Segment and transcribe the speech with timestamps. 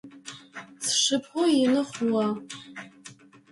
[0.87, 2.27] Сшыпхъу ины хъугъэ.